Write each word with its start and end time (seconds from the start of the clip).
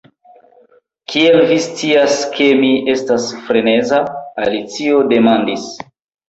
"Kiel 1.11 1.35
vi 1.51 1.57
scias 1.65 2.15
ke 2.37 2.47
mi 2.63 2.71
estas 2.95 3.27
freneza?" 3.45 4.01
Alicio 4.47 5.05
demandis. 5.13 5.71